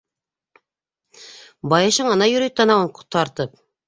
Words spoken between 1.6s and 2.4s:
Байышың ана